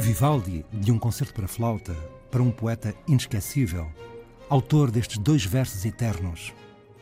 [0.00, 1.94] Vivaldi, de um concerto para flauta,
[2.30, 3.86] para um poeta inesquecível,
[4.48, 6.54] autor destes dois versos eternos.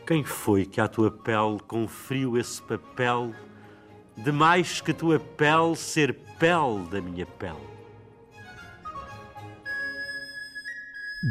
[0.05, 3.33] Quem foi que à tua pele conferiu esse papel,
[4.17, 7.69] de mais que tua pele ser pele da minha pele?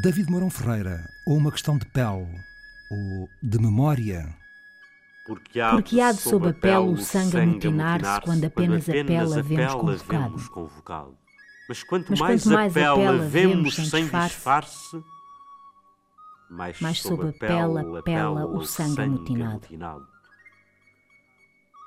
[0.02, 2.26] David Mourão Ferreira, ou uma questão de pele,
[2.90, 4.34] ou de memória.
[5.26, 9.38] Porque há, Porque há de sob a pele o sangue amotinar-se quando apenas a pele
[9.38, 11.27] havemos convocado.
[11.68, 15.04] Mas quanto Mas mais quanto a mais a pele havemos sem sem disfarce,
[16.48, 20.06] mais, mais sob a pele o sangue amotinado.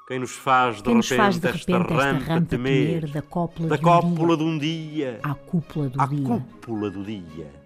[0.07, 3.21] Quem nos faz de Quem nos faz de repente repente esta rampa rampa temer, da
[3.21, 6.27] cópula da de um cópula dia de um dia, à cúpula do à dia?
[6.27, 7.61] cúpula do dia.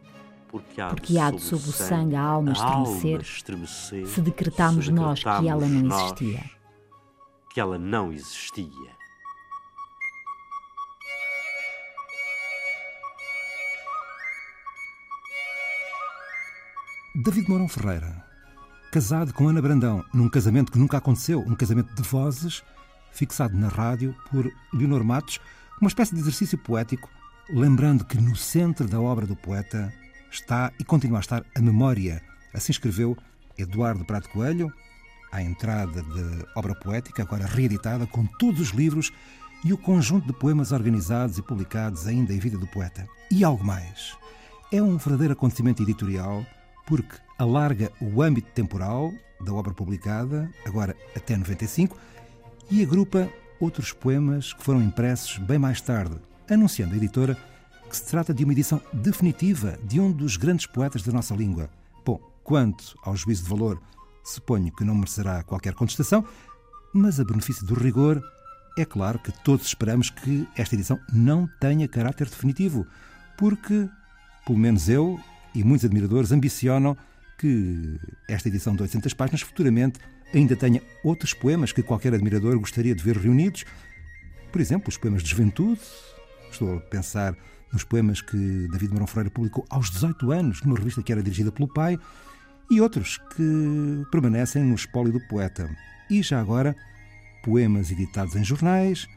[0.48, 4.92] Porque há, Porque há de sob o sangue a alma estremecer, estremecer, se decretarmos se
[4.92, 6.44] nós que ela não existia.
[7.52, 8.96] Que ela não existia.
[17.18, 18.22] David Mourão Ferreira,
[18.92, 22.62] casado com Ana Brandão, num casamento que nunca aconteceu, um casamento de vozes,
[23.10, 25.40] fixado na rádio por Leonor Matos,
[25.80, 27.10] uma espécie de exercício poético,
[27.50, 29.94] lembrando que no centro da obra do poeta
[30.30, 32.22] está e continua a estar a memória.
[32.54, 33.18] Assim escreveu
[33.58, 34.70] Eduardo Prado Coelho,
[35.32, 39.14] à entrada de obra poética, agora reeditada com todos os livros
[39.64, 43.08] e o conjunto de poemas organizados e publicados ainda em vida do poeta.
[43.32, 44.18] E algo mais.
[44.70, 46.46] É um verdadeiro acontecimento editorial
[46.86, 51.98] porque alarga o âmbito temporal da obra publicada, agora até 95,
[52.70, 56.16] e agrupa outros poemas que foram impressos bem mais tarde,
[56.50, 57.38] anunciando a editora
[57.90, 61.70] que se trata de uma edição definitiva de um dos grandes poetas da nossa língua.
[62.04, 63.82] Bom, quanto ao juízo de valor,
[64.24, 66.26] suponho que não merecerá qualquer contestação,
[66.94, 68.22] mas a benefício do rigor,
[68.78, 72.86] é claro que todos esperamos que esta edição não tenha caráter definitivo,
[73.38, 73.88] porque,
[74.46, 75.20] pelo menos eu
[75.56, 76.98] e muitos admiradores ambicionam
[77.38, 80.00] que esta edição de 800 páginas futuramente
[80.34, 83.66] ainda tenha outros poemas que qualquer admirador gostaria de ver reunidos.
[84.52, 85.82] Por exemplo, os poemas de juventude.
[86.52, 87.36] Estou a pensar
[87.72, 91.52] nos poemas que David Mourão Freire publicou aos 18 anos, numa revista que era dirigida
[91.52, 92.00] pelo pai,
[92.70, 95.70] e outros que permanecem no espólio do poeta.
[96.10, 96.76] E já agora,
[97.44, 99.08] poemas editados em jornais,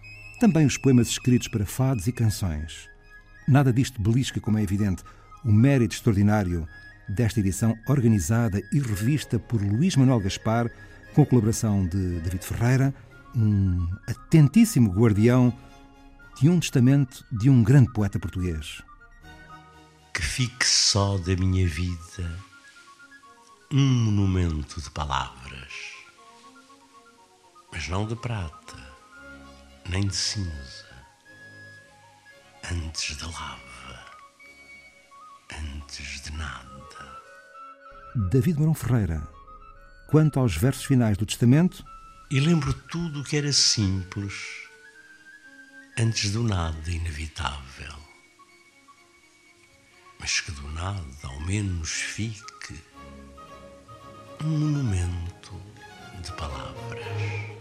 [0.40, 2.88] também os poemas escritos para fados e canções.
[3.46, 5.02] Nada disto belisca, como é evidente,
[5.44, 6.66] o mérito extraordinário
[7.08, 10.70] desta edição organizada e revista por Luís Manuel Gaspar,
[11.14, 12.94] com a colaboração de David Ferreira,
[13.34, 15.52] um atentíssimo guardião
[16.40, 18.82] de um testamento de um grande poeta português.
[20.12, 22.48] Que fique só da minha vida
[23.70, 25.72] um monumento de palavras,
[27.70, 28.76] mas não de prata,
[29.90, 30.86] nem de cinza,
[32.70, 34.17] antes da lava,
[35.88, 37.22] antes de nada.
[38.14, 39.26] David Mourão Ferreira.
[40.06, 41.82] Quanto aos versos finais do testamento,
[42.30, 44.34] E lembro tudo o que era simples,
[45.98, 47.94] antes do nada inevitável.
[50.20, 52.78] Mas que do nada ao menos fique
[54.44, 55.58] um monumento
[56.22, 57.57] de palavras.